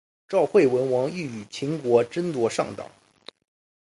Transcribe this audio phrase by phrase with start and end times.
[0.27, 2.89] 赵惠文王欲与秦国争夺上党。